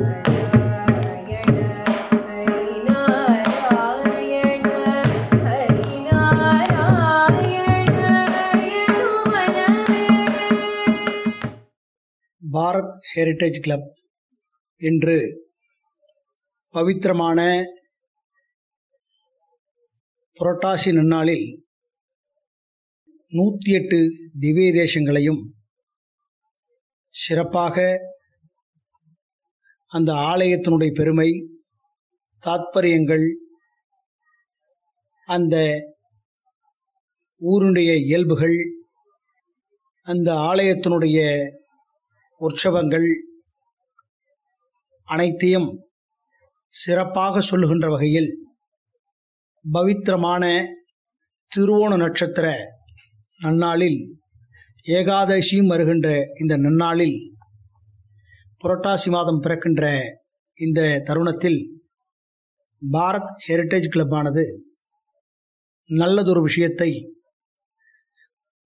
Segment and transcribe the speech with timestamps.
[3.48, 4.70] ஹரிநாராயண
[5.48, 7.10] ஹரிநாராயண
[8.84, 10.04] எனவனவே
[12.42, 13.90] Bharat heritage club
[14.82, 15.18] இன்று
[16.76, 17.40] பவித்திரமான
[20.38, 21.46] புரட்டாசி நன்னாளில்
[23.32, 24.00] நூற்றி எட்டு
[24.40, 25.42] திவ்ய தேசங்களையும்
[27.16, 27.86] சிறப்பாக
[29.92, 31.30] அந்த ஆலயத்தினுடைய பெருமை
[32.44, 33.26] தாத்பரியங்கள்
[35.28, 35.56] அந்த
[37.42, 38.58] ஊருடைய இயல்புகள்
[40.06, 41.20] அந்த ஆலயத்தினுடைய
[42.42, 43.08] உற்சவங்கள்
[45.08, 45.70] அனைத்தையும்
[46.76, 48.30] சிறப்பாக சொல்லுகின்ற வகையில்
[49.66, 50.44] பவித்திரமான
[51.52, 52.48] திருவோண நட்சத்திர
[53.36, 54.00] நன்னாளில்
[54.92, 56.10] ஏகாதசியும் வருகின்ற
[56.40, 57.18] இந்த நன்னாளில்
[58.62, 59.86] புரட்டாசி மாதம் பிறக்கின்ற
[60.60, 61.60] இந்த தருணத்தில்
[62.82, 64.46] பாரத் ஹெரிட்டேஜ் கிளப்பானது
[65.90, 66.92] நல்லதொரு விஷயத்தை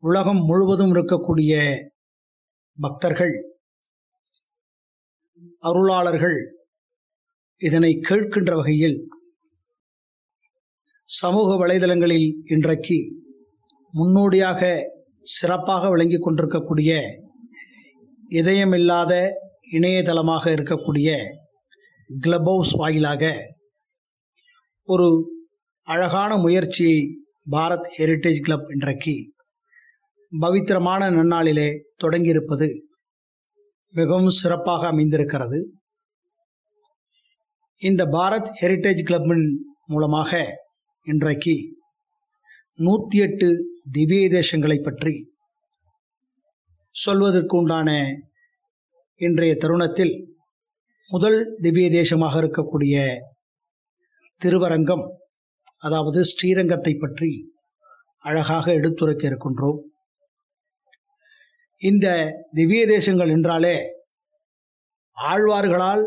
[0.04, 1.54] உலகம் முழுவதும் இருக்கக்கூடிய
[2.78, 3.34] பக்தர்கள்
[5.64, 6.38] அருளாளர்கள்
[7.62, 8.98] இதனை கேட்கின்ற வகையில்
[11.10, 12.98] சமூக வலைதளங்களில் இன்றைக்கு
[13.94, 14.62] முன்னோடியாக
[15.22, 16.92] சிறப்பாக விளங்கி கொண்டிருக்கக்கூடிய
[18.32, 19.14] இதயமில்லாத
[19.72, 21.10] இணையதளமாக இருக்கக்கூடிய
[22.10, 23.24] கிளப் ஹவுஸ் வாயிலாக
[24.88, 25.08] ஒரு
[25.88, 26.98] அழகான முயற்சியை
[27.52, 29.16] பாரத் ஹெரிட்டேஜ் கிளப் இன்றைக்கு
[30.32, 31.70] பவித்திரமான நன்னாளிலே
[32.04, 32.70] தொடங்கியிருப்பது
[33.94, 35.60] மிகவும் சிறப்பாக அமைந்திருக்கிறது.
[37.82, 39.46] இந்த பாரத் ஹெரிட்டேஜ் கிளப்பின்
[39.88, 40.32] மூலமாக
[41.04, 41.54] இன்றைக்கு
[42.78, 43.48] நூற்றி எட்டு
[43.92, 45.14] திவ்ய தேசங்களை பற்றி
[46.92, 48.18] சொல்வதற்கு உண்டான
[49.16, 50.14] இன்றைய தருணத்தில்
[51.10, 52.96] முதல் திவ்ய தேசமாக இருக்கக்கூடிய
[54.42, 55.06] திருவரங்கம்
[55.78, 57.32] அதாவது ஸ்ரீரங்கத்தை பற்றி
[58.26, 59.80] அழகாக எடுத்துரைக்க இருக்கின்றோம்.
[61.82, 62.08] இந்த
[62.54, 63.76] திவ்ய தேசங்கள் என்றாலே
[65.18, 66.06] ஆழ்வார்களால்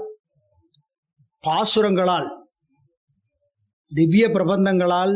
[1.44, 2.28] பாசுரங்களால்
[3.92, 5.14] திவ்ய பிரபந்தங்களால்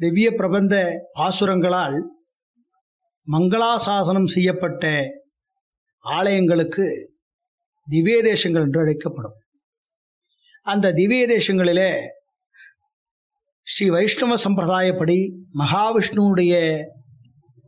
[0.00, 0.74] திவ்ய பிரபந்த
[1.18, 1.96] பாசுரங்களால்
[3.26, 4.84] மங்களாசாசனம் செய்யப்பட்ட
[6.04, 6.84] ஆலயங்களுக்கு
[7.86, 9.36] திவ்ய தேசங்கள் என்று அழைக்கப்படும்.
[10.66, 11.90] அந்த திவ்ய தேசங்களிலே
[13.66, 15.18] ஸ்ரீ வைஷ்ணவ சம்பிரதாயப்படி
[15.58, 16.54] மகாவிஷ்ணுவுடைய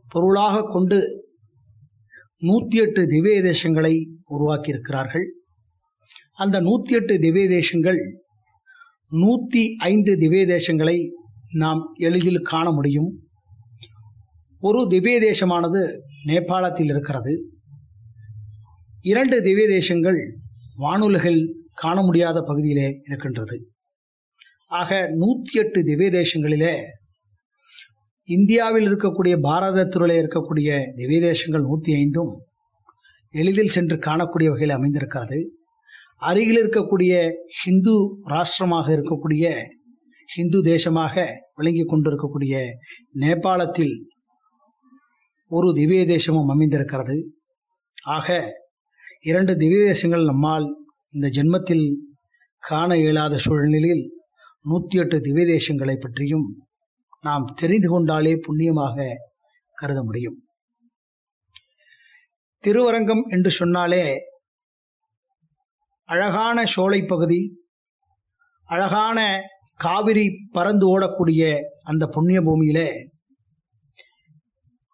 [0.09, 0.99] பொருளாக கொண்டு
[2.39, 3.93] நூற்றி எட்டு திவ்ய தேசங்களை
[4.33, 5.27] உருவாக்கியிருக்கிறார்கள்.
[6.37, 7.99] அந்த நூற்றி எட்டு திவ்ய தேசங்கள்
[9.09, 11.09] நூற்றி ஐந்து திவ்ய தேசங்களை
[11.51, 13.09] நாம் எளிதில் காண முடியும்.
[14.59, 15.97] ஒரு திவ்ய தேசமானது
[16.27, 17.33] நேபாளத்தில் இருக்கிறது.
[19.01, 20.19] இரண்டு திவ்ய தேசங்கள்
[20.79, 21.41] வானுலகில்
[21.73, 23.73] காண முடியாத பகுதியிலே இருக்கின்றது.
[24.67, 26.75] ஆக நூற்றி எட்டு திவ்ய தேசங்களிலே
[28.23, 32.33] இந்தியாவில் இருக்கக்கூடிய பாரதத்திலே இருக்கக்கூடிய திவ்ய தேசங்கள் நூற்றி ஐந்தும்
[33.31, 35.60] எளிதில் சென்று காணக்கூடிய வகையில் அமைந்திருக்கிறது.
[36.21, 37.13] அருகில் இருக்கக்கூடிய
[37.59, 37.93] ஹிந்து
[38.29, 39.45] ராஷ்டிரமாக இருக்கக்கூடிய
[40.29, 41.23] ஹிந்து தேசமாக
[41.55, 42.55] விளங்கி கொண்டிருக்கக்கூடிய
[43.19, 43.95] நேபாளத்தில்
[45.51, 47.15] ஒரு திவ்ய தேசமும் அமைந்திருக்கிறது.
[48.17, 48.27] ஆக
[49.21, 50.67] இரண்டு திவ்ய தேசங்கள் நம்மால்
[51.11, 51.85] இந்த ஜென்மத்தில்
[52.63, 54.03] காண இயலாத சூழ்நிலையில்
[54.65, 56.47] நூற்றி எட்டு திவ்ய தேசங்களை பற்றியும்
[57.21, 59.05] நாம் தெரிந்து கொண்டாலே புண்ணியமாக
[59.77, 60.37] கருத முடியும்.
[62.63, 64.03] திருவரங்கம் என்று சொன்னாலே
[66.11, 67.41] அழகான சோலை பகுதி
[68.65, 69.19] அழகான
[69.75, 71.43] காவிரி பறந்து ஓடக்கூடிய
[71.83, 72.79] அந்த புண்ணிய பூமியில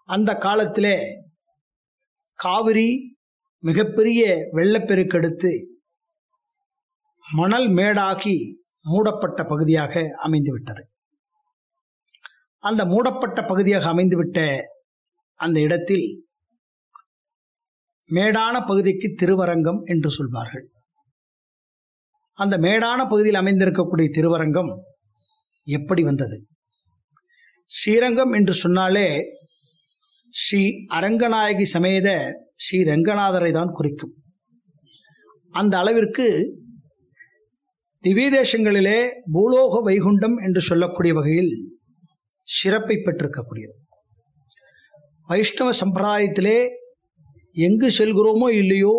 [0.03, 0.93] அந்த காலத்தில்
[2.39, 2.89] காவிரி
[3.63, 5.51] மிகப்பெரிய வெள்ளப்பெருக்கெடுத்து
[7.33, 8.37] மணல் மேடாகி
[8.83, 9.93] மூடப்பட்ட பகுதியாக
[10.25, 10.83] அமைந்துவிட்டது.
[12.63, 14.39] அந்த மூடப்பட்ட பகுதியாக அமைந்துவிட்ட
[15.39, 16.07] அந்த இடத்தில்
[18.09, 20.67] மேடான பகுதிக்கு திருவரங்கம் என்று சொல்வார்கள்.
[22.37, 24.71] அந்த மேடான பகுதியில் அமைந்திருக்கக்கூடிய திருவரங்கம்
[25.63, 26.37] எப்படி வந்தது?
[27.65, 29.07] ஸ்ரீரங்கம் என்று சொன்னாலே
[30.33, 30.61] ஸ்ரீ
[30.93, 32.07] அரங்கநாயகி சமேத
[32.55, 34.13] ஸ்ரீ ரங்கநாதரை தான் குறிக்கும்.
[35.51, 36.27] அந்த அளவிற்கு
[38.03, 38.99] திவ்யதேசங்களிலே
[39.33, 41.51] பூலோக வைகுண்டம் என்று சொல்லக்கூடிய வகையில்
[42.47, 43.75] சிறப்பை பெற்றிருக்கக்கூடியது.
[45.29, 46.57] வைஷ்ணவ சம்பிரதாயத்திலே
[47.55, 48.93] எங்கு செல்கிறோமோ இல்லையோ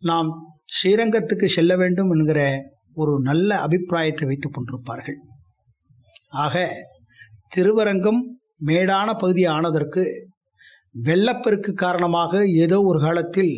[0.00, 0.30] நாம்
[0.70, 2.40] ஸ்ரீரங்கத்துக்கு செல்ல வேண்டும் என்கிற
[2.94, 5.18] ஒரு நல்ல அபிப்பிராயத்தை வைத்துக் கொண்டிருப்பார்கள்.
[6.44, 6.54] ஆக
[7.54, 8.20] திருவரங்கம்
[8.66, 10.02] மேடான பகுதி ஆனதற்கு
[11.08, 13.52] வெள்ளப்பெருக்கு காரணமாக ஏதோ ஒரு காலத்தில்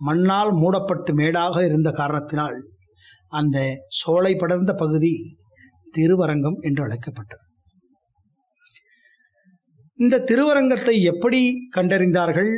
[0.00, 2.56] மண்ணால் மூடப்பட்டு மேடாக இருந்த காரணத்தினால்
[3.28, 3.58] அந்த
[4.00, 5.12] சோலை படர்ந்த பகுதி
[5.96, 7.44] திருவரங்கம் என்று அழைக்கப்பட்டது.
[9.98, 11.40] இந்த திருவரங்கத்தை எப்படி
[11.76, 12.52] கண்டறிந்தார்கள்?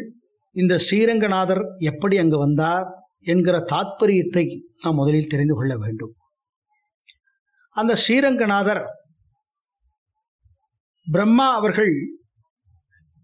[0.57, 2.87] இந்த ஸ்ரீரங்கநாதர் எப்படி அங்கு வந்தார்?
[3.25, 4.45] என்கிற தாத்பரியத்தை
[4.83, 6.13] நாம் முதலில் தெரிந்து கொள்ள வேண்டும்.
[7.77, 8.83] அந்த ஸ்ரீரங்கநாதர்
[11.07, 11.95] பிரம்மா அவர்கள்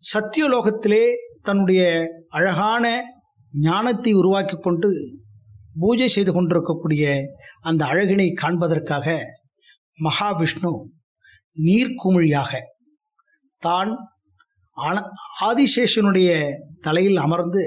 [0.04, 1.04] சத்தியலோகத்திலே
[1.42, 1.82] தன்னுடைய
[2.28, 2.84] அழகான
[3.52, 4.88] ஞானத்தை உருவாக்கி கொண்டு
[5.80, 7.04] பூஜை செய்து கொண்டிருக்கக்கூடிய
[7.60, 9.06] அந்த அழகினை காண்பதற்காக
[10.04, 10.72] மகாவிஷ்ணு
[11.56, 12.52] நீர்க்குமிழியாக
[13.62, 13.90] தான்
[14.76, 15.08] ஆன-
[15.40, 16.30] ஆதிசேஷனுடைய
[16.80, 17.64] தலையில் அமர்ந்து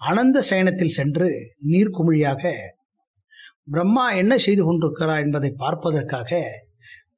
[0.00, 1.28] அனந்த சயனத்தில் சென்று
[1.70, 2.52] நீர்க்குமிழியாக
[3.64, 6.30] பிரம்மா என்ன செய்து கொண்டிருக்கிறார் என்பதை பார்ப்பதற்காக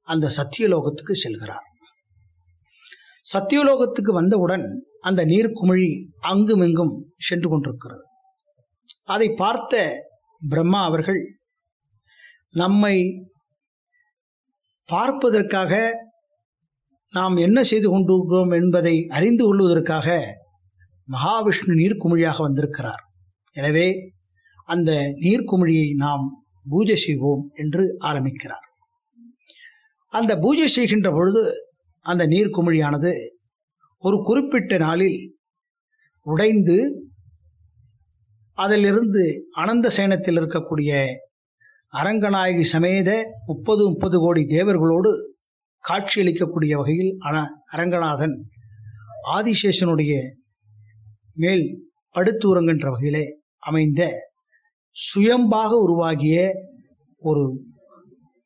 [0.02, 1.66] அந்த சத்தியலோகத்துக்கு செல்கிறார்.
[3.24, 4.66] சத்தியலோகத்துக்கு வந்தவுடன்
[5.00, 5.88] அந்த நீர்க்குமிழி
[6.20, 8.04] அங்குமிங்கும் சென்று கொண்டிருக்கிறது.
[9.04, 9.74] அதை பார்த்த
[10.42, 11.20] பிரம்மா அவர்கள்
[12.52, 12.96] நம்மை
[14.88, 15.72] பார்ப்பதற்காக
[17.12, 20.08] நாம் என்ன செய்து கொண்டிருக்கிறோம் என்பதை அறிந்து கொள்வதற்காக
[21.08, 23.02] மகாவிஷ்ணு நீர்க்குமிழியாக வந்திருக்கிறார்.
[23.52, 23.88] எனவே
[24.68, 24.90] அந்த
[25.24, 26.24] நீர்க்குமிழியை நாம்
[26.66, 28.66] பூஜை செய்வோம் என்று ஆரம்பிக்கிறார்.
[30.12, 31.42] அந்த பூஜை செய்கின்ற பொழுது
[32.06, 33.12] அந்த நீர்க்குமிழியானது
[34.02, 35.18] ஒரு குறிப்பிட்ட நாளில்
[36.26, 36.76] உடைந்து
[38.58, 39.22] அதிலிருந்து
[39.62, 40.90] அனந்த சேனத்தில் இருக்கக்கூடிய
[41.92, 43.10] அரங்கநாயகி சமேத
[43.46, 45.10] முப்பது முப்பது கோடி தேவர்களோடு
[45.84, 47.36] காட்சியளிக்கக்கூடிய வகையில் அன
[47.74, 48.34] அரங்கநாதன்
[49.34, 50.14] ஆதிசேஷனுடைய
[51.36, 51.64] மேல்
[52.14, 53.24] படுத்துறங்குகின்ற வகையிலே
[53.58, 54.02] அமைந்த
[54.96, 56.36] சுயம்பாக உருவாகிய
[57.22, 57.44] ஒரு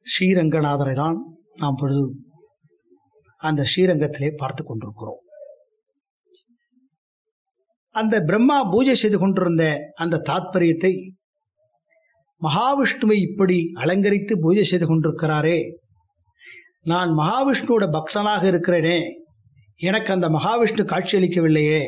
[0.07, 1.19] ஸ்ரீரங்கநாதரை தான்
[1.57, 2.05] நாம் பொழுது
[3.41, 5.21] அந்த ஸ்ரீரங்கத்திலே பார்த்து கொண்டிருக்கிறோம்.
[7.95, 9.65] அந்த பிரம்மா பூஜை செய்து கொண்டிருந்த
[9.95, 10.93] அந்த தாத்பரியத்தை
[12.43, 15.59] மகாவிஷ்ணுவை இப்படி அலங்கரித்து பூஜை செய்து கொண்டிருக்கிறாரே
[16.83, 18.99] நான் மகாவிஷ்ணுவோட பக்தனாக இருக்கிறேனே
[19.79, 21.83] எனக்கு அந்த மகாவிஷ்ணு காட்சியளிக்கவில்லையே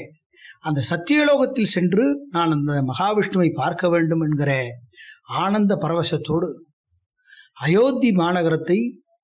[0.65, 4.53] அந்த சத்தியலோகத்தில் சென்று நான் அந்த மகாவிஷ்ணுவை பார்க்க வேண்டும் என்கிற
[5.23, 6.49] ஆனந்த பரவசத்தோடு
[7.53, 8.79] அயோத்தி மாநகரத்தை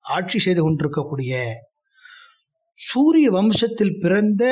[0.05, 1.33] ஆட்சி செய்து கொண்டிருக்கக்கூடிய
[2.79, 4.43] சூரிய வம்சத்தில் பிறந்த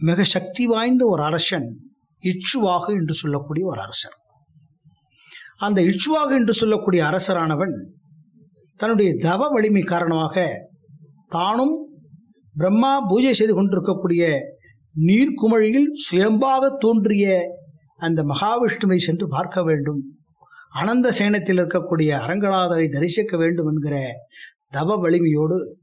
[0.00, 1.68] மிக சக்தி வாய்ந்த ஒரு அரசன்
[2.22, 4.16] இச்சுவாகு என்று சொல்லக்கூடிய ஒரு அரசர்.
[5.58, 7.74] அந்த இச்சுவாகு என்று சொல்லக்கூடிய அரசரானவன்
[8.80, 10.66] தன்னுடைய தவ வலிமை காரணமாக
[11.28, 11.74] தானும்
[12.54, 14.38] பிரம்மா பூஜை செய்து கொண்டிருக்கக்கூடிய
[14.96, 17.44] நீர்க்குமழியில் சுயம்பாக தோன்றிய
[17.96, 20.00] அந்த மகாவிஷ்ணுவை சென்று பார்க்க வேண்டும்.
[20.70, 24.14] அனந்த சேனத்தில் இருக்கக்கூடிய அரங்கநாதரை தரிசிக்க வேண்டும் என்கிற
[24.70, 25.78] தவ வலிமையோடு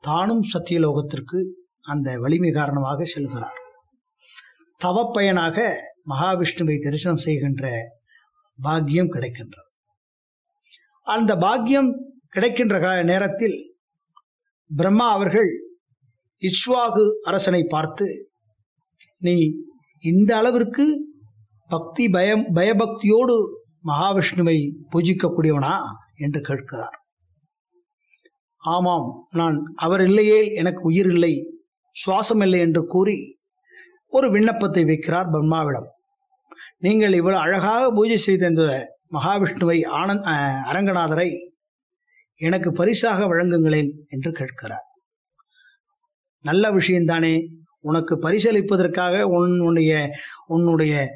[0.00, 1.50] தானும் சத்தியலோகத்திற்கு
[1.80, 3.58] அந்த வலிமை காரணமாக செல்கிறார்.
[4.84, 5.74] தவப்பயனாக
[6.10, 7.92] மகாவிஷ்ணுவை தரிசனம் செய்கின்ற
[8.58, 9.68] பாக்கியம் கிடைக்கின்றது.
[11.02, 11.90] அந்த பாக்கியம்
[12.28, 13.76] கிடைக்கின்ற நேரத்தில்
[14.76, 15.61] பிரம்மா அவர்கள்
[16.50, 18.06] இஷ்வாகு அரசனை பார்த்து
[19.20, 19.34] நீ
[20.02, 20.84] இந்த அளவிற்கு
[21.68, 23.36] பக்தி பயம் பயபக்தியோடு
[23.88, 24.58] மகாவிஷ்ணுவை
[24.92, 25.74] பூஜிக்கக்கூடியவனா?
[26.16, 26.96] என்று கேட்கிறார்.
[28.62, 31.32] ஆமாம் நான் அவர் இல்லையே எனக்கு உயிர் இல்லை
[31.96, 33.16] சுவாசம் இல்லை என்று கூறி
[34.08, 35.88] ஒரு விண்ணப்பத்தை வைக்கிறார் பிரம்மாவிடம்.
[36.78, 38.64] நீங்கள் இவ்வளவு அழகாக பூஜை செய்த இந்த
[39.14, 40.28] மகாவிஷ்ணுவை ஆனந்த்
[40.70, 41.28] அரங்கநாதரை
[42.38, 44.86] எனக்கு பரிசாக வழங்குங்களேன் என்று கேட்கிறார்.
[46.42, 47.34] நல்ல விஷயம்தானே?
[47.80, 50.10] உனக்கு பரிசளிப்பதற்காக உன்னுடைய
[50.46, 51.08] உன்னுடைய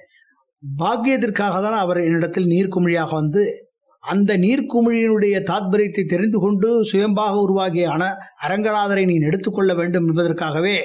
[0.79, 3.43] பாக்கியத்திற்காக தான் அவர் என்னிடத்தில் நீர்க்குமிழியாக வந்து
[4.01, 8.05] அந்த நீர்க்குமிழியினுடைய தாத்பரியத்தை தெரிந்து கொண்டு சுயம்பாக உருவாகிய அன
[8.47, 10.77] அரங்கநாதரை நீ எடுத்துக்கொள்ள வேண்டும் என்பதற்காகவே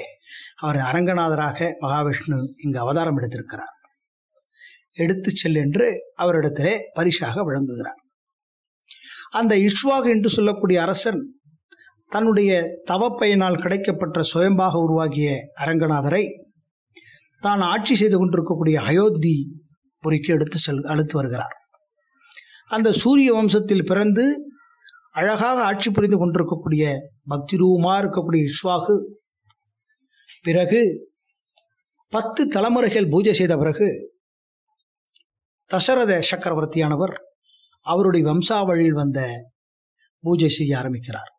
[0.58, 3.76] அவர் அரங்கநாதராக மகாவிஷ்ணு இங்கு அவதாரம் எடுத்திருக்கிறார்.
[4.92, 5.86] எடுத்துச் செல் என்று
[6.22, 8.00] அவரிடத்திலே பரிசாக வழங்குகிறார்.
[9.30, 11.41] அந்த இஷ்வாக் என்று சொல்லக்கூடிய அரசன்
[12.14, 12.52] தன்னுடைய
[12.92, 15.30] தவப்பையினால் கிடைக்கப்பட்ட சுயம்பாக உருவாகிய
[15.64, 16.24] அரங்கநாதரை
[17.44, 19.36] தான் ஆட்சி செய்து கொண்டிருக்கக்கூடிய அயோத்தி
[20.04, 21.56] புரிக்கு எடுத்து செல் அழுத்து வருகிறார்.
[22.70, 24.26] அந்த சூரிய வம்சத்தில் பிறந்து
[25.20, 26.84] அழகாக ஆட்சி புரிந்து கொண்டிருக்கக்கூடிய
[27.30, 28.96] பக்தி ரூபமாக இருக்கக்கூடிய இஷ்வாகு
[30.42, 30.82] பிறகு
[32.14, 33.90] பத்து தலைமுறைகள் பூஜை செய்த பிறகு
[35.72, 37.14] தசரத சக்கரவர்த்தியானவர்
[37.86, 39.20] அவருடைய வம்சாவழியில் வந்த
[40.24, 41.32] பூஜை செய்ய ஆரம்பிக்கிறார்.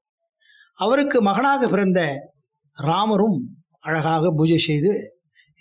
[0.85, 2.01] அவருக்கு மகனாக பிறந்த
[2.77, 3.39] ராமரும்
[3.81, 4.93] அழகாக பூஜை செய்து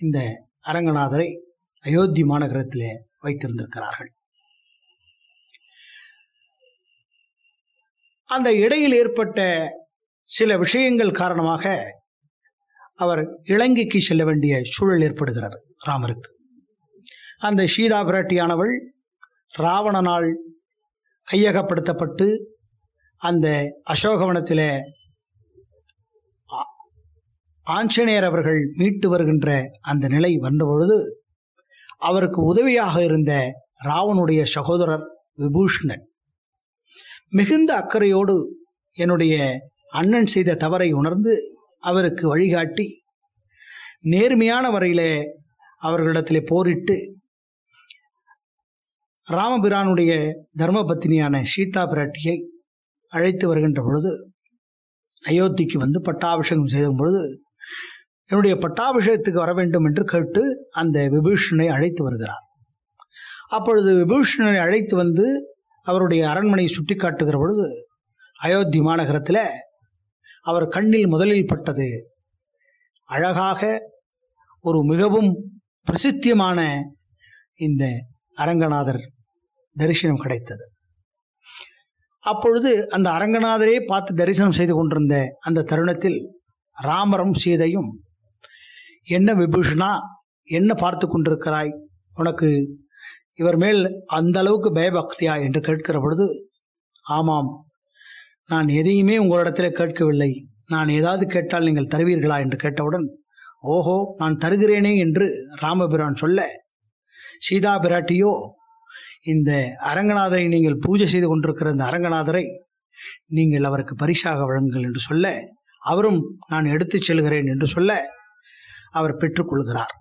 [0.01, 0.20] இந்த
[0.68, 1.30] அரங்கநாதரை
[1.84, 2.90] அயோத்தி மாநகரத்தில்
[3.24, 4.12] வைத்திருந்திருக்கிறார்கள்.
[8.30, 9.40] அந்த இடையில் ஏற்பட்ட
[10.30, 11.74] சில விஷயங்கள் காரணமாக
[12.96, 16.30] அவர் இலங்கைக்கு செல்ல வேண்டிய சூழல் ஏற்படுகிறது ராமருக்கு.
[17.48, 18.74] அந்த சீதா பிராட்டியானவள்
[19.58, 20.30] ராவணனால்
[21.28, 22.28] கையகப்படுத்தப்பட்டு
[23.22, 23.48] அந்த
[23.94, 24.68] அசோகவனத்தில்
[27.68, 29.50] ஆஞ்சநேயர் அவர்கள் மீட்டு வருகின்ற
[29.82, 30.98] அந்த நிலை வந்தபொழுது
[32.00, 33.34] அவருக்கு உதவியாக இருந்த
[33.86, 35.06] ராவனுடைய சகோதரர்
[35.38, 36.03] விபூஷ்ணன்
[37.30, 38.36] மிகுந்த அக்கறையோடு
[38.96, 39.36] என்னுடைய
[39.91, 41.34] அண்ணன் செய்த தவறை உணர்ந்து
[41.84, 42.86] அவருக்கு வழிகாட்டி
[44.06, 45.12] நேர்மையான வரையிலே
[45.82, 46.96] அவர்களிடத்திலே போரிட்டு
[49.25, 50.12] ராமபிரானுடைய
[50.60, 52.36] தர்மபத்தினியான சீதா பிராட்டியை
[53.12, 54.12] அழைத்து வருகின்ற பொழுது
[55.30, 57.22] அயோத்திக்கு வந்து பட்டாபிஷேகம் செய்த பொழுது
[58.32, 62.46] என்னுடைய பட்டாபிஷேகத்துக்கு வர வேண்டும் என்று கேட்டு அந்த விபீஷணனை அழைத்து வருகிறார்.
[63.48, 65.26] அப்பொழுது விபீஷணனை அழைத்து வந்து
[65.86, 67.68] அவருடைய அரண்மனையை சுட்டி காட்டுகிற பொழுது
[68.40, 69.44] அயோத்தி மாநகரத்தில்
[70.42, 71.88] அவர் கண்ணில் முதலில் பட்டது.
[73.10, 73.62] அழகாக
[74.64, 75.30] ஒரு மிகவும்
[75.88, 76.60] பிரசித்தியமான
[77.58, 77.84] இந்த
[78.38, 79.02] அரங்கநாதர்
[79.76, 80.66] தரிசனம் கிடைத்தது.
[82.24, 86.20] அப்பொழுது அந்த அரங்கநாதரே பார்த்து தரிசனம் செய்து கொண்டிருந்த அந்த தருணத்தில்
[86.78, 87.92] ராமரும் சீதையும்
[89.08, 89.91] என்ன விபூஷணா?
[90.48, 91.72] என்ன பார்த்து கொண்டிருக்கிறாய்?
[92.15, 92.48] உனக்கு
[93.36, 95.34] இவர் மேல் அந்த அளவுக்கு பயபக்தியா?
[95.46, 96.25] என்று கேட்கிற பொழுது
[97.10, 97.50] ஆமாம்
[98.50, 100.31] நான் எதையுமே உங்களிடத்தில் கேட்கவில்லை.
[100.70, 102.38] நான் ஏதாவது கேட்டால் நீங்கள் தருவீர்களா?
[102.46, 103.08] என்று கேட்டவுடன்
[103.74, 105.25] ஓஹோ நான் தருகிறேனே என்று
[105.62, 106.39] ராமபிரான் சொல்ல
[107.39, 108.31] சீதா பிராட்டியோ
[109.24, 109.51] இந்த
[109.89, 112.43] அரங்கநாதரை நீங்கள் பூஜை செய்து கொண்டிருக்கிற இந்த அரங்கநாதரை
[113.29, 115.25] நீங்கள் அவருக்கு பரிசாக வழங்குங்கள் என்று சொல்ல
[115.81, 117.91] அவரும் நான் எடுத்துச் செல்கிறேன் என்று சொல்ல
[119.00, 119.94] அவர் பெற்றுக்கொள்கிறார்.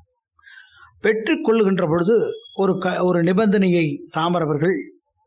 [1.05, 2.17] பெற்றுக்கொள்ளுகின்ற பொழுது
[2.63, 3.85] ஒரு க ஒரு நிபந்தனையை
[4.17, 4.75] ராமர் அவர்கள்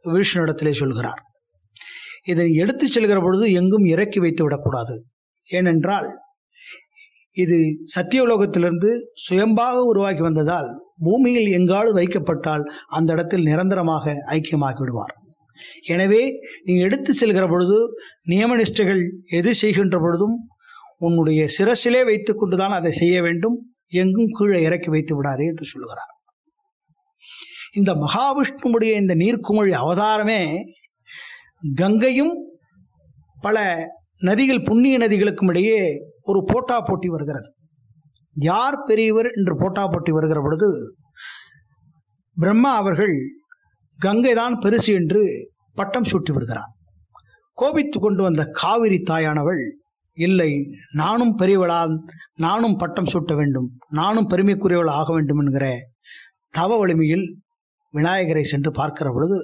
[0.06, 1.22] விஷ்ணுவிடத்திலே சொல்கிறார்.
[2.32, 4.96] இதை எடுத்துச் செல்கிற பொழுது எங்கும் இறக்கி வைத்து விடக்கூடாது.
[5.46, 6.08] ஏனென்றால்
[7.44, 7.58] இது
[7.96, 8.90] சத்தியலோகத்திலிருந்து
[9.24, 10.70] சுயம்பாக உருவாக்கி வந்ததால்
[11.06, 12.64] பூமியில் எங்காவது வைக்கப்பட்டால்
[12.98, 15.14] அந்த இடத்தில் நிரந்தரமாக ஐக்கியமாகி விடுவார்.
[15.94, 16.22] எனவே
[16.64, 17.78] நீ எடுத்து செல்கிற பொழுது
[18.32, 19.02] நியமனிஷ்டைகள்
[19.40, 20.36] எது செய்கின்ற பொழுதும்
[21.08, 23.56] உன்னுடைய சிரசிலே வைத்துக்கொண்டு கொண்டுதான் அதை செய்ய வேண்டும்.
[24.02, 26.12] எங்கும் கீழே இறக்கி வைத்து விடாதே என்று சொல்லுகிறார்.
[27.74, 30.42] இந்த மகாவிஷ்ணுவுடைய இந்த நீர்க்குமிழி அவதாரமே
[31.76, 32.34] கங்கையும்
[33.42, 33.58] பல
[34.26, 35.80] நதிகள் புண்ணிய நதிகளுக்கும் இடையே
[36.22, 37.48] ஒரு போட்டா போட்டி வருகிறது.
[38.36, 40.70] யார் பெரியவர் என்று போட்டா போட்டி வருகிற பொழுது
[42.38, 43.16] பிரம்மா அவர்கள்
[44.00, 45.22] கங்கை தான் பெருசு என்று
[45.78, 46.72] பட்டம் சூட்டி விடுகிறார்.
[47.58, 49.64] கோபித்து கொண்டு வந்த காவிரி தாயானவள்
[50.18, 50.52] இல்லை
[50.92, 51.94] நானும் பெரியவளால்
[52.36, 55.68] நானும் பட்டம் சூட்ட வேண்டும் நானும் பெருமைக்குரியவள் ஆக வேண்டும் என்கிற
[56.50, 57.26] தவ வலிமையில்
[57.94, 59.38] விநாயகரை சென்று பார்க்கிற பொழுது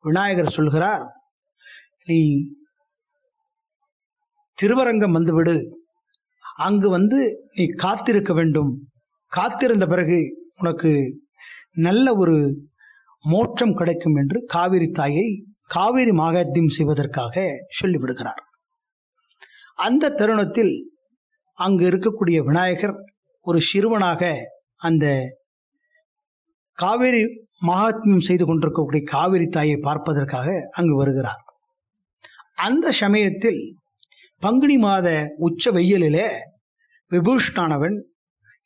[0.00, 1.04] விநாயகர் சொல்கிறார்
[2.06, 2.18] நீ
[4.58, 5.56] திருவரங்கம் வந்துவிடு
[6.56, 7.18] அங்கு வந்து
[7.56, 8.70] நீ காத்திருக்க வேண்டும்.
[9.32, 10.18] காத்திருந்த பிறகு
[10.58, 10.92] உனக்கு
[11.72, 12.36] நல்ல ஒரு
[13.22, 15.26] மோட்சம் கிடைக்கும் என்று காவிரி தாயை
[15.66, 17.34] காவிரி மாகாத்தியம் செய்வதற்காக
[17.80, 18.42] சொல்லிவிடுகிறார்.
[19.78, 20.72] அந்த தருணத்தில்
[21.58, 22.94] அங்கு இருக்கக்கூடிய விநாயகர்
[23.44, 24.22] ஒரு சிறுவனாக
[24.80, 25.06] அந்த
[26.78, 27.22] காவேரி
[27.66, 31.42] மகாத்மியம் செய்து கொண்டிருக்கக்கூடிய காவிரி தாயை பார்ப்பதற்காக அங்கு வருகிறார்.
[32.58, 33.60] அந்த சமயத்தில்
[34.42, 35.08] பங்குனி மாத
[35.38, 36.28] உச்ச வெயிலிலே
[37.12, 37.96] விபூஷ்ணானவன்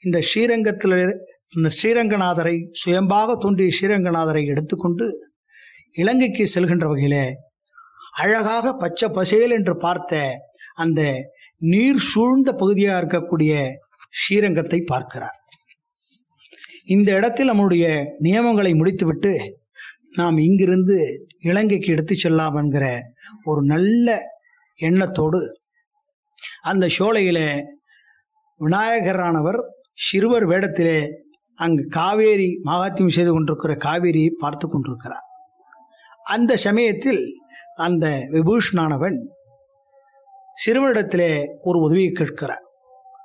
[0.03, 0.97] இந்த ஸ்ரீரங்கத்தில்
[1.57, 5.07] இந்த ஸ்ரீரங்கநாதரை சுயம்பாக தோன்றிய ஸ்ரீரங்கநாதரை எடுத்துக்கொண்டு
[5.95, 7.23] இலங்கைக்கு செல்கின்ற வகையில்
[8.17, 10.21] அழகாக பச்சை பசேல் என்று பார்த்த
[10.75, 13.53] அந்த நீர் சூழ்ந்த பகுதியாக இருக்கக்கூடிய
[14.11, 15.37] ஸ்ரீரங்கத்தை பார்க்கிறார்.
[16.85, 17.87] இந்த இடத்தில் நம்முடைய
[18.23, 19.33] நியமங்களை முடித்துவிட்டு
[20.15, 20.97] நாம் இங்கிருந்து
[21.41, 22.87] இலங்கைக்கு எடுத்து செல்லாம் என்கிற
[23.45, 24.17] ஒரு நல்ல
[24.79, 25.41] எண்ணத்தோடு
[26.61, 27.45] அந்த சோலையில்
[28.61, 29.61] விநாயகரானவர்
[29.93, 30.99] சிறுவர் வேடத்திலே
[31.55, 35.25] அங்கு காவேரி மகாத்தியம் செய்து கொண்டிருக்கிற காவேரியை பார்த்து கொண்டிருக்கிறார்.
[36.25, 37.23] அந்த சமயத்தில்
[37.77, 39.19] அந்த விபூஷணானவன்
[40.67, 42.63] சிறுவனிடத்திலே ஒரு உதவியை கேட்கிறார்.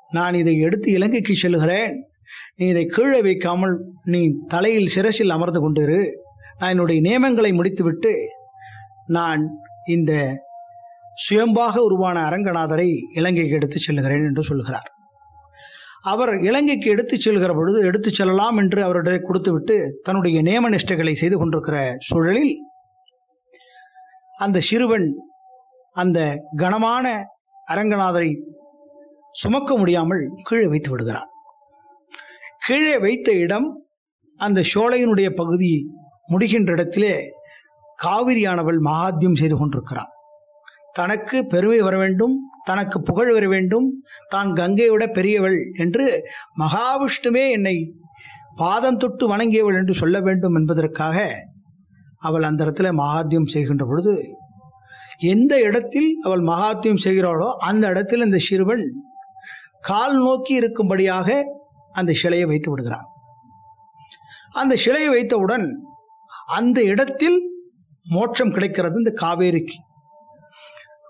[0.09, 2.07] நான் இதை எடுத்து இலங்கைக்கு செல்கிறேன்
[2.55, 6.11] நீ இதை கீழே வைக்காமல் நீ தலையில் சிரசில் அமர்ந்து கொண்டிரு.
[6.59, 8.29] நான் என்னுடைய நியமங்களை முடித்துவிட்டு
[9.07, 9.47] நான்
[9.85, 10.43] இந்த
[11.29, 14.91] சுயம்பாக உருவான அரங்கநாதரை இலங்கைக்கு எடுத்துச் செல்கிறேன் என்று சொல்கிறார்.
[16.01, 21.95] அவர் இலங்கைக்கு எடுத்துச் செல்கிற பொழுது எடுத்துச் செல்லலாம் என்று அவரிடம் கொடுத்துவிட்டு தன்னுடைய நியம நிஷ்டைகளை செய்து கொண்டிருக்கிற
[21.97, 22.57] சூழலில்
[24.37, 25.07] அந்த சிறுவன்
[25.97, 26.19] அந்த
[26.55, 27.05] கனமான
[27.67, 28.31] அரங்கநாதரை
[29.31, 31.29] சுமக்க முடியாமல் கீழே வைத்து விடுகிறார்.
[32.67, 33.67] கீழே வைத்த இடம்
[34.39, 35.71] அந்த சோலையினுடைய பகுதி
[36.29, 37.15] முடிகின்ற இடத்திலே
[37.99, 40.11] காவிரியானவள் மகாத்தியம் செய்து கொண்டிருக்கிறார்.
[40.93, 43.87] தனக்கு பெருமை வர வேண்டும் தனக்கு புகழ் வர வேண்டும்
[44.29, 46.05] தான் கங்கையோட பெரியவள் என்று
[46.61, 47.75] மகாவிஷ்ணுவே என்னை
[48.55, 51.17] பாதம் தொட்டு வணங்கியவள் என்று சொல்ல வேண்டும் என்பதற்காக
[52.21, 54.13] அவள் அந்த இடத்துல மகாத்தியம் செய்கின்ற பொழுது
[55.17, 58.93] எந்த இடத்தில் அவள் மகாத்தியம் செய்கிறாளோ அந்த இடத்தில் இந்த சிறுவன்
[59.81, 61.43] கால் நோக்கி இருக்கும்படியாக
[61.91, 63.05] அந்த சிலையை வைத்து விடுகிறான்.
[64.51, 65.87] அந்த சிலையை வைத்தவுடன்
[66.45, 67.51] அந்த இடத்தில்
[68.09, 69.75] மோட்சம் கிடைக்கிறது இந்த காவேரிக்கு.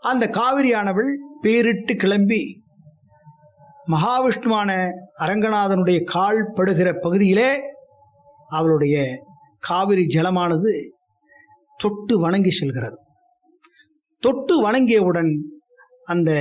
[0.01, 2.61] அந்த காவிரியானவள் பேரிட்டு கிளம்பி
[3.91, 7.61] மகாவிஷ்ணுவான அரங்கநாதனுடைய கால் படுகிற பகுதியிலே
[8.47, 9.23] அவளுடைய
[9.59, 10.89] காவிரி ஜலமானது
[11.77, 13.01] தொட்டு வணங்கி செல்கிறது.
[14.23, 15.31] தொட்டு வணங்கியவுடன்
[16.03, 16.31] அந்த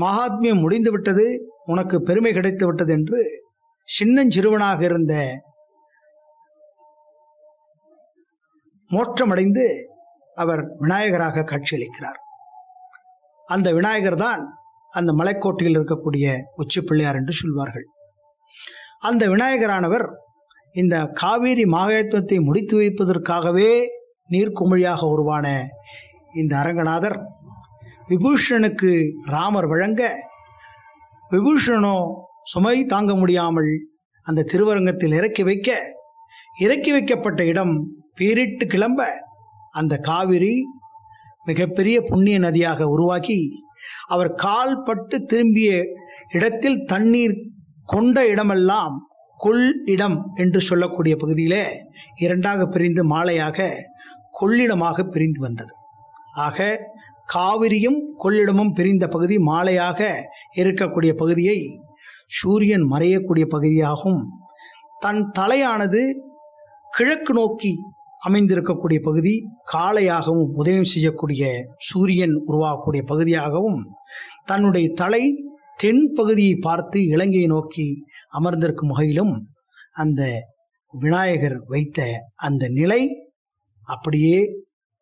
[0.00, 1.26] மகாத்மியம் முடிந்து விட்டது
[1.64, 3.18] உனக்கு பெருமை கிடைத்து விட்டது என்று
[3.88, 5.14] சின்னஞ்சிறுவனாக இருந்த
[8.88, 9.64] மோற்றமடைந்து
[10.34, 12.18] அவர் விநாயகராக காட்சியளிக்கிறார்.
[13.46, 14.42] அந்த விநாயகர் தான்
[14.92, 17.86] அந்த மலைக்கோட்டையில் இருக்கக்கூடிய உச்சி பிள்ளையார் என்று சொல்வார்கள்.
[18.98, 20.06] அந்த விநாயகரானவர்
[20.74, 23.70] இந்த காவேரி மாகாயத்துவத்தை முடித்து வைப்பதற்காகவே
[24.32, 25.46] நீர்க்குமிழியாக உருவான
[26.34, 27.18] இந்த அரங்கநாதர்
[28.08, 30.02] விபூஷணனுக்கு ராமர் வழங்க
[31.30, 31.96] விபூஷணனோ
[32.42, 33.72] சுமை தாங்க முடியாமல்
[34.22, 35.78] அந்த திருவரங்கத்தில் இறக்கி வைக்க
[36.60, 37.74] இறக்கி வைக்கப்பட்ட இடம்
[38.14, 39.06] பேரிட்டு கிளம்ப
[39.70, 40.54] அந்த காவிரி
[41.46, 43.64] மிகப்பெரிய புண்ணிய நதியாக உருவாக்கி
[44.06, 45.84] அவர் கால் பட்டு திரும்பிய
[46.28, 47.36] இடத்தில் தண்ணீர்
[47.84, 49.06] கொண்ட இடமெல்லாம்
[49.36, 51.64] கொள் இடம் என்று சொல்லக்கூடிய பகுதியிலே
[52.16, 53.68] இரண்டாக பிரிந்து மாலையாக
[54.40, 55.72] கொள்ளிடமாக பிரிந்து வந்தது.
[56.46, 56.68] ஆக
[57.26, 60.00] காவிரியும் கொள்ளிடமும் பிரிந்த பகுதி மாலையாக
[60.56, 61.58] இருக்கக்கூடிய பகுதியை
[62.26, 64.22] சூரியன் மறையக்கூடிய பகுதியாகவும்
[65.00, 66.02] தன் தலையானது
[66.90, 67.72] கிழக்கு நோக்கி
[68.20, 69.32] அமைந்திருக்கக்கூடிய பகுதி
[69.72, 71.42] காலையாகவும் உதயம் செய்யக்கூடிய
[71.78, 73.80] சூரியன் உருவாகக்கூடிய பகுதியாகவும்
[74.44, 75.22] தன்னுடைய தலை
[75.76, 77.86] தென் பகுதியை பார்த்து இலங்கையை நோக்கி
[78.28, 79.34] அமர்ந்திருக்கும் வகையிலும்
[79.92, 80.22] அந்த
[80.94, 81.98] விநாயகர் வைத்த
[82.38, 83.00] அந்த நிலை
[83.88, 84.38] அப்படியே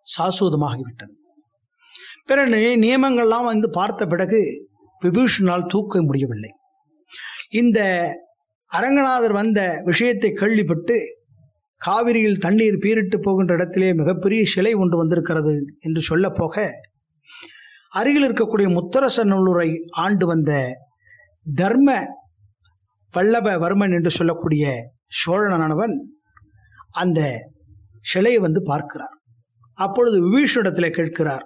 [0.06, 1.14] சாஸ்வதமாகிவிட்டது.
[2.28, 4.40] பிறகு நியமங்கள்லாம் வந்து பார்த்த பிறகு
[5.02, 6.50] விபூஷனால் தூக்க முடியவில்லை.
[7.50, 7.78] இந்த
[8.70, 10.96] அரங்கநாதர் வந்த விஷயத்தை கேள்விப்பட்டு
[11.80, 16.64] காவிரியில் தண்ணீர் பீரிட்டு போகின்ற இடத்திலே மிகப்பெரிய சிலை ஒன்று வந்திருக்கிறது என்று சொல்ல போக
[17.90, 19.68] அருகில் இருக்கக்கூடிய முத்தரசநல்லூரை
[20.04, 20.52] ஆண்டு வந்த
[21.60, 21.90] தர்ம
[23.14, 24.64] வல்லப வர்மன் என்று சொல்லக்கூடிய
[25.20, 25.94] சோழனானவன்
[27.02, 27.20] அந்த
[28.12, 29.14] சிலையை வந்து பார்க்கிறார்.
[29.78, 31.44] அப்பொழுது விபீஷனிடத்தில் கேட்கிறார்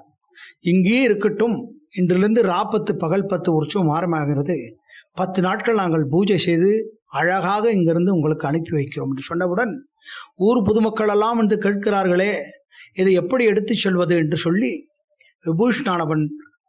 [0.70, 1.56] இங்கேயே இருக்கட்டும்.
[1.90, 4.56] இன்றிலிருந்து ராப்பத்து பகல் பத்து உற்சவம் ஆரம்பமாகிறது.
[5.12, 6.70] பத்து நாட்கள் நாங்கள் பூஜை செய்து
[7.12, 9.72] அழகாக இங்கிருந்து உங்களுக்கு அனுப்பி வைக்கிறோம் என்று சொன்னவுடன்
[10.38, 12.32] ஊர் பொதுமக்கள் எல்லாம் வந்து கேட்கிறார்களே
[12.92, 14.70] இதை எப்படி எடுத்துச் செல்வது என்று சொல்லி
[15.44, 16.24] விபூஷணானவன்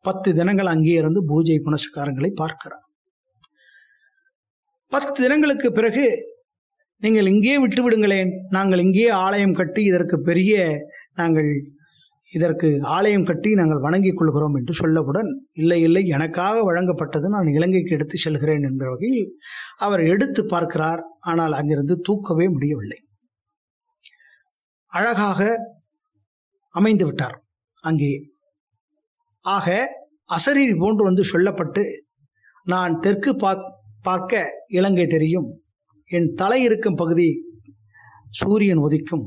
[0.06, 2.86] பத்து தினங்கள் அங்கே இருந்து பூஜை புனஸ்காரங்களை பார்க்கிறார்
[4.92, 6.06] பத்து தினங்களுக்கு பிறகு
[7.02, 10.56] நீங்கள் இங்கே விட்டு விடுங்களேன் நாங்கள் இங்கே ஆலயம் கட்டி இதற்கு பெரிய
[11.16, 11.52] நாங்கள்
[12.24, 15.30] இதற்கு ஆலயம் கட்டி நாங்கள் வணங்கிக் கொள்கிறோம் என்று சொல்லவுடன்
[15.62, 19.26] இல்லை இல்லை எனக்காக வழங்கப்பட்டது நான் இலங்கைக்கு எடுத்து செல்கிறேன் என்ற வகையில்
[19.86, 21.02] அவர் எடுத்து பார்க்கிறார்.
[21.32, 23.00] ஆனால் அங்கிருந்து தூக்கவே முடியவில்லை.
[24.92, 25.42] அழகாக
[26.76, 27.38] அமைந்து விட்டார்.
[27.84, 28.14] அங்கே
[29.46, 29.68] ஆக
[30.38, 31.84] அசரீரி போன்று வந்து சொல்லப்பட்டு
[32.66, 33.32] நான் தெற்கு
[34.08, 34.42] பார்க்க
[34.78, 35.50] இலங்கை தெரியும்.
[36.08, 37.30] என் தலை இருக்கும் பகுதி
[38.40, 39.26] சூரியன் உதிக்கும்.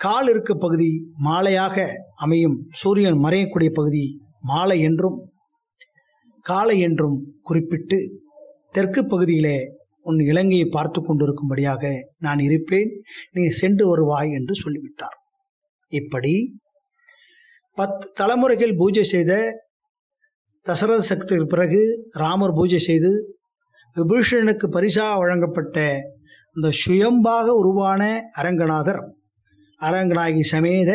[0.00, 0.90] கால் இருக்க பகுதி
[1.26, 1.76] மாலையாக
[2.24, 4.04] அமையும் சூரியன் மறையக்கூடிய பகுதி
[4.50, 5.18] மாலை என்றும்
[6.46, 7.98] காலை என்றும் குறிப்பிட்டு
[8.76, 9.58] தெற்கு பகுதியிலே
[10.08, 11.92] உன் இலங்கையை பார்த்து கொண்டிருக்கும்படியாக
[12.26, 12.90] நான் இருப்பேன்
[13.34, 15.16] நீ சென்று வருவாய் என்று சொல்லிவிட்டார்.
[15.92, 16.34] இப்படி
[17.78, 19.32] பத்து தலைமுறைகள் பூஜை செய்த
[20.66, 21.82] தசரத சக்திக்கு பிறகு
[22.22, 23.10] ராமர் பூஜை செய்து
[23.96, 25.78] விபீஷணனுக்கு பரிசாக வழங்கப்பட்ட
[26.56, 28.02] இந்த சுயம்பாக உருவான
[28.40, 29.02] அரங்கநாதர்.
[29.80, 30.90] அரங்கநாயகி சமேத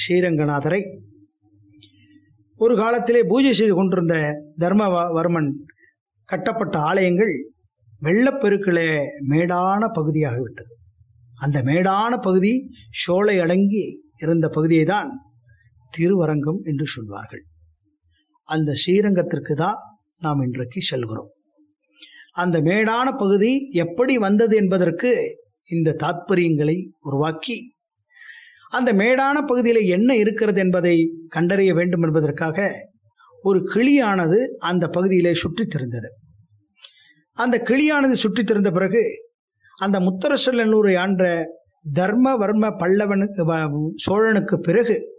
[0.00, 0.80] ஸ்ரீரங்கநாதரை.
[2.60, 4.14] ஒரு காலத்திலே பூஜை செய்து கொண்டிருந்த
[4.58, 5.50] தர்மவர்மன்
[6.28, 7.32] கட்டப்பட்ட ஆலயங்கள்
[8.02, 8.88] வெள்ளப்பெருக்கிலே
[9.28, 10.72] மேடான பகுதியாகிவிட்டது
[11.38, 12.52] அந்த மேடான பகுதி
[12.90, 13.84] சோலை அடங்கி
[14.16, 15.08] இருந்த பகுதியை தான்
[15.92, 17.42] திருவரங்கம் என்று சொல்வார்கள்.
[18.48, 19.78] அந்த ஸ்ரீரங்கத்திற்கு தான்
[20.20, 21.30] நாம் இன்றைக்கு செல்கிறோம்.
[22.32, 25.10] அந்த மேடான பகுதி எப்படி வந்தது என்பதற்கு
[25.68, 27.56] இந்த தாத்பரியங்களை உருவாக்கி
[28.68, 32.72] அந்த மேடான பகுதியில் என்ன இருக்கிறது என்பதை கண்டறிய வேண்டும் என்பதற்காக
[33.42, 36.08] ஒரு கிளியானது அந்த பகுதியிலே சுற்றித் திரிந்தது.
[37.32, 39.32] அந்த கிளியானது சுற்றித் திரிந்த பிறகு
[39.76, 41.46] அந்த முத்தரசல்லூரை ஆண்ட
[41.94, 45.14] தர்மவர்ம பல்லவனுக்கு சோழனுக்கு பிறகு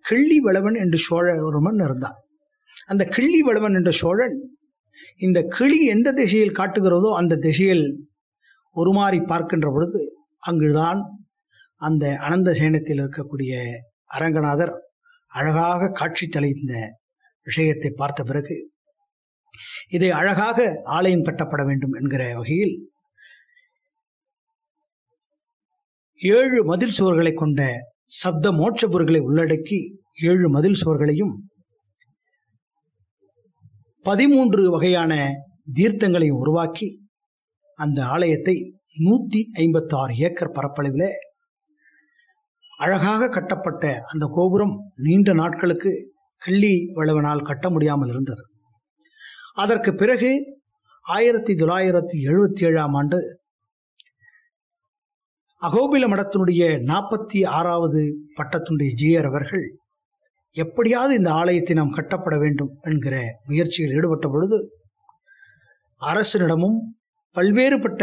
[0.00, 1.34] கிள்ளி வளவன் என்று சோழ
[1.84, 2.14] இருந்தான்.
[2.86, 4.58] அந்த கிள்ளி வளவன் என்ற சோழன்
[5.16, 8.08] இந்த கிளி எந்த திசையில் காட்டுகிறதோ அந்த திசையில்
[8.76, 11.21] உருமாறி பார்க்கின்ற பொழுது அங்குதான்
[11.82, 13.52] அந்த அனந்த சேனத்தில் இருக்கக்கூடிய
[14.10, 14.74] அரங்கநாதர்
[15.32, 16.72] அழகாக காட்சி தலைந்த
[17.44, 18.56] விஷயத்தை பார்த்த பிறகு
[19.90, 22.74] இதை அழகாக ஆலயம் கட்டப்பட வேண்டும் என்கிற வகையில்
[26.20, 27.60] ஏழு மதில் சுவர்களை கொண்ட
[28.14, 29.80] சப்த மோட்சபுர்களை உள்ளடக்கி
[30.24, 31.34] ஏழு மதில் சுவர்களையும்
[34.06, 35.12] பதிமூன்று வகையான
[35.74, 36.88] தீர்த்தங்களையும் உருவாக்கி
[37.78, 38.56] அந்த ஆலயத்தை
[38.98, 41.10] நூற்றி ஐம்பத்தாறு ஏக்கர் பரப்பளவில்
[42.82, 45.90] அழகாக கட்டப்பட்ட அந்த கோபுரம் நீண்ட நாட்களுக்கு
[46.42, 48.44] கிள்ளி வளவனால் கட்ட முடியாமல் இருந்தது.
[49.54, 50.30] அதற்கு பிறகு
[51.06, 53.18] ஆயிரத்தி தொள்ளாயிரத்தி எழுபத்தி ஏழாம் ஆண்டு
[55.62, 58.00] அகோபில மடத்தினுடைய நாற்பத்தி ஆறாவது
[58.38, 59.64] பட்டத்தினுடைய ஜியர் அவர்கள்
[60.56, 63.16] எப்படியாவது இந்த ஆலயத்தை நாம் கட்டப்பட வேண்டும் என்கிற
[63.48, 64.58] முயற்சியில் ஈடுபட்ட பொழுது
[66.00, 66.78] அரசனிடமும்
[67.34, 68.02] பல்வேறுபட்ட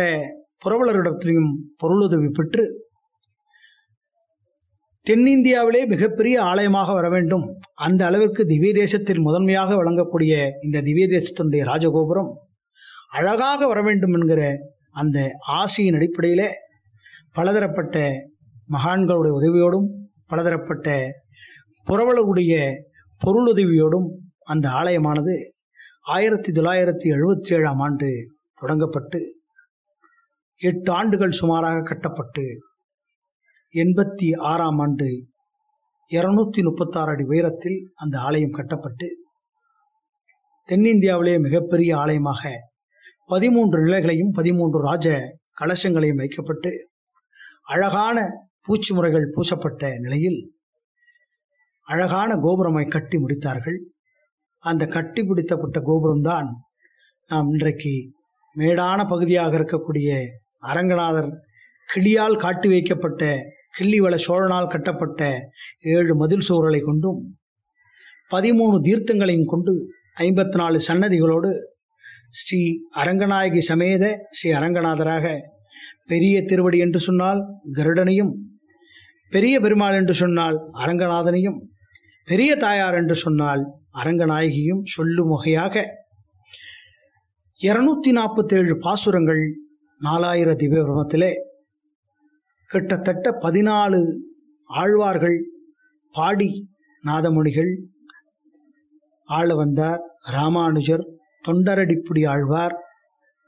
[0.66, 2.64] புரவலரிடத்திலையும் பொருளுதவி பெற்று
[5.10, 7.46] தென்னிந்தியாவிலே மிகப்பெரிய ஆலயமாக வர வேண்டும்.
[7.76, 12.30] அந்த அளவிற்கு திவ்ய தேசத்தில் முதன்மையாக வழங்கக்கூடிய இந்த திவ்ய தேசத்தினுடைய ராஜகோபுரம்
[13.12, 14.42] அழகாக வர வேண்டும் என்கிற
[14.92, 16.50] அந்த ஆசையின் அடிப்படையிலே
[17.32, 17.96] பலதரப்பட்ட
[18.74, 19.88] மகான்களுடைய உதவியோடும்
[20.28, 20.88] பலதரப்பட்ட
[21.88, 22.54] புரவலருடைய
[23.22, 24.08] பொருளுதவியோடும்
[24.44, 25.36] அந்த ஆலயமானது
[26.02, 28.10] ஆயிரத்தி தொள்ளாயிரத்தி எழுபத்தி ஏழாம் ஆண்டு
[28.62, 29.20] தொடங்கப்பட்டு
[30.60, 32.46] எட்டு ஆண்டுகள் சுமாராக கட்டப்பட்டு
[33.74, 35.08] எண்பத்தி ஆறாம் ஆண்டு
[36.08, 39.08] இருநூத்தி முப்பத்தாறு அடி உயரத்தில் அந்த ஆலயம் கட்டப்பட்டு
[40.70, 42.52] தென்னிந்தியாவிலே மிகப்பெரிய ஆலயமாக
[43.26, 45.08] பதிமூன்று நிலைகளையும் பதிமூன்று ராஜ
[45.62, 46.72] கலசங்களையும் வைக்கப்பட்டு
[47.64, 48.18] அழகான
[48.62, 50.40] பூச்சி முறைகள் பூசப்பட்ட நிலையில்
[51.88, 53.78] அழகான கோபுரமை கட்டி முடித்தார்கள்.
[54.64, 56.50] அந்த கட்டி பிடித்தப்பட்ட கோபுரம்தான்
[57.28, 57.94] நாம் இன்றைக்கு
[58.56, 60.10] மேடான பகுதியாக இருக்கக்கூடிய
[60.68, 61.30] அரங்கநாதர்
[61.90, 63.24] கிளியால் காட்டி வைக்கப்பட்ட
[63.74, 65.22] கிள்ளிவள சோழனால் கட்டப்பட்ட
[65.92, 67.20] ஏழு மதில் சுவர்களை கொண்டும்
[68.32, 69.74] பதிமூணு தீர்த்தங்களையும் கொண்டு
[70.20, 71.50] ஐம்பத்தி நாலு சன்னதிகளோடு
[72.34, 72.60] ஸ்ரீ
[73.02, 75.26] அரங்கநாயகி சமேத ஸ்ரீ அரங்கநாதராக
[76.08, 77.42] பெரிய திருவடி என்று சொன்னால்
[77.78, 78.34] கருடனையும்
[79.32, 81.60] பெரிய பெருமாள் என்று சொன்னால் அரங்கநாதனையும்
[82.28, 83.62] பெரிய தாயார் என்று சொன்னால்
[83.96, 85.84] அரங்கநாயகியும் சொல்லும் வகையாக
[87.60, 89.44] இருநூத்தி நாற்பத்தேழு பாசுரங்கள்
[90.02, 91.32] நாலாயிர திவ்யபிரமத்திலே
[92.70, 94.00] கிட்டத்தட்ட பதினாலு
[94.70, 95.38] ஆழ்வார்கள்
[96.16, 96.50] பாடி
[97.04, 97.72] நாதமொழிகள்
[99.30, 101.04] ஆள வந்தார் ராமானுஜர்
[101.46, 102.76] தொண்டரடிப்புடி ஆழ்வார்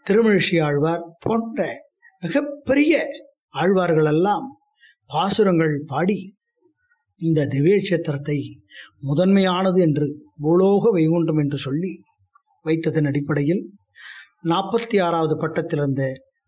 [0.07, 1.59] திருமழிஷி ஆழ்வார் போன்ற
[2.23, 2.93] மிகப்பெரிய
[3.53, 4.47] ஆழ்வார்களெல்லாம்
[5.09, 6.19] பாசுரங்கள் பாடி
[7.19, 8.37] இந்த திவ்ய கஷேத்திரத்தை
[9.01, 10.07] முதன்மையானது என்று
[10.37, 11.91] பூலோக வைகுண்டம் என்று சொல்லி
[12.65, 13.63] வைத்ததன் அடிப்படையில்
[14.49, 16.03] நாற்பத்தி ஆறாவது பட்டத்தில் இருந்த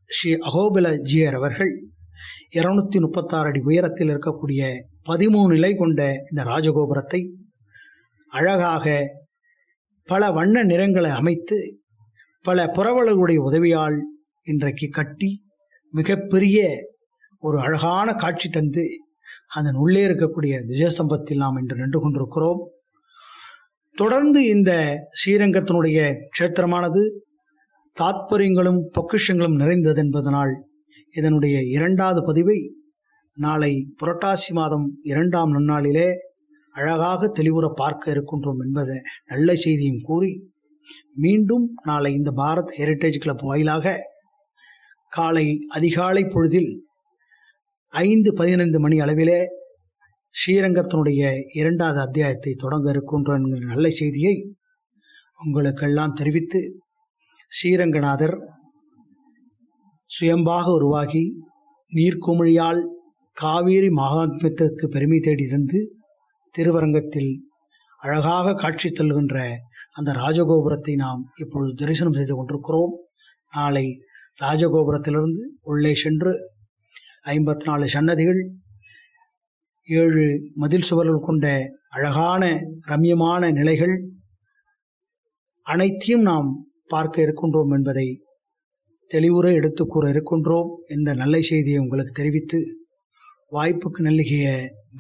[0.10, 1.74] ஸ்ரீ அகோபில ஜியர் அவர்கள்
[2.56, 4.62] இருநூத்தி முப்பத்தாறு அடி உயரத்தில் இருக்கக்கூடிய
[5.10, 7.22] பதிமூணு நிலை கொண்ட இந்த ராஜகோபுரத்தை
[8.32, 8.86] அழகாக
[10.06, 11.58] பல வண்ண நிறங்களை அமைத்து
[12.42, 13.98] பல புறவலர்களுடைய உதவியால்
[14.44, 15.44] இன்றைக்கு கட்டி
[15.92, 16.68] மிகப்பெரிய
[17.40, 18.86] ஒரு அழகான காட்சி தந்து
[19.48, 22.62] அதன் உள்ளே இருக்கக்கூடிய திஜஸ்தம்பத்தில் நாம் இன்று நின்று கொண்டிருக்கிறோம்.
[23.96, 24.72] தொடர்ந்து இந்த
[25.12, 27.02] ஸ்ரீரங்கத்தினுடைய க்ஷேத்திரமானது
[28.02, 30.54] தாத்பரியங்களும் பொக்கிஷங்களும் நிறைந்தது என்பதனால்
[31.14, 32.60] இதனுடைய இரண்டாவது பதிவை
[33.36, 33.72] நாளை
[34.02, 36.10] புரட்டாசி மாதம் இரண்டாம் நன்னாளிலே
[36.76, 40.32] அழகாக தெளிவுற பார்க்க இருக்கின்றோம் என்பதை நல்ல செய்தியும் கூறி
[41.16, 43.96] மீண்டும் நாளை இந்த பாரத் ஹெரிட்டேஜ் கிளப் வாயிலாக
[45.12, 46.72] காலை அதிகாலை பொழுதில்
[47.94, 49.40] ஐந்து பதினைந்து மணி அளவிலே
[50.36, 51.24] ஸ்ரீரங்கத்தினுடைய
[51.54, 54.36] இரண்டாவது அத்தியாயத்தை தொடங்க இருக்கின்றோம் என்கிற நல்ல செய்தியை
[55.38, 56.62] உங்களுக்கெல்லாம் தெரிவித்து
[57.50, 58.36] ஸ்ரீரங்கநாதர்
[60.14, 61.24] சுயம்பாக உருவாகி
[61.96, 62.82] நீர்க்குமிழியால்
[63.38, 65.80] காவேரி மகாத்மியத்திற்கு பெருமை தேடி தந்து
[66.56, 67.32] திருவரங்கத்தில்
[68.02, 69.38] அழகாக காட்சி தள்ளுகின்ற
[69.94, 72.94] அந்த ராஜகோபுரத்தை நாம் இப்பொழுது தரிசனம் செய்து கொண்டிருக்கிறோம்.
[73.52, 73.86] நாளை
[74.42, 76.32] ராஜகோபுரத்திலிருந்து உள்ளே சென்று
[77.28, 78.42] ஐம்பத்தி நாலு சன்னதிகள்
[79.88, 81.46] ஏழு மதில் சுவர்கள் கொண்ட
[81.90, 82.44] அழகான
[82.90, 83.96] ரம்யமான நிலைகள்
[85.68, 86.50] அனைத்தையும் நாம்
[86.88, 88.08] பார்க்க இருக்கின்றோம் என்பதை
[89.16, 92.60] தெளிவுற எடுத்து கூற இருக்கின்றோம் என்ற நல்ல செய்தியை உங்களுக்கு தெரிவித்து
[93.52, 94.46] வாய்ப்புக்கு நல்கிய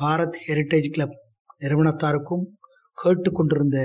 [0.04, 1.15] பாரத் ஹெரிட்டேஜ் கிளப்
[1.60, 2.43] நிறுவனத்தாருக்கும்
[2.97, 3.78] கேட்டுக்கொண்டிருந்த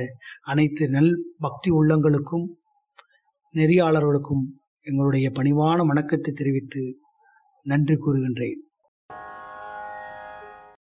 [0.44, 2.46] அனைத்து நல் பக்தி உள்ளங்களுக்கும்
[3.54, 4.44] நெறியாளர்களுக்கும்
[4.86, 6.82] எங்களுடைய பணிவான வணக்கத்தை தெரிவித்து
[7.66, 8.60] நன்றி கூறுகின்றேன்.